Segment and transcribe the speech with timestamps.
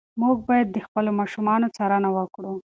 [0.21, 2.53] موږ باید د خپلو ماشومانو څارنه وکړو.